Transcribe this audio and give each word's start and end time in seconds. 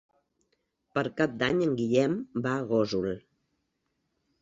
Per 0.99 1.03
Cap 1.19 1.35
d'Any 1.43 1.63
en 1.67 1.77
Guillem 1.83 2.17
va 2.49 2.57
a 2.57 2.67
Gósol. 2.75 3.15